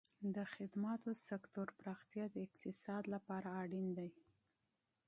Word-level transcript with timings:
د 0.35 0.37
خدماتو 0.53 1.09
سکتور 1.27 1.67
پراختیا 1.79 2.25
د 2.31 2.35
اقتصاد 2.45 3.03
لپاره 3.13 3.47
اړین 3.61 3.87
دی. 3.97 4.09